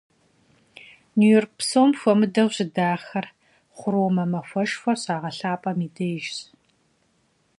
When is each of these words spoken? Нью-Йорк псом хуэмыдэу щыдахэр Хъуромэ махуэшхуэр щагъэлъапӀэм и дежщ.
Нью-Йорк 1.17 1.51
псом 1.59 1.89
хуэмыдэу 1.99 2.49
щыдахэр 2.55 3.25
Хъуромэ 3.77 4.23
махуэшхуэр 4.31 4.97
щагъэлъапӀэм 5.03 5.79
и 5.87 5.89
дежщ. 5.95 6.37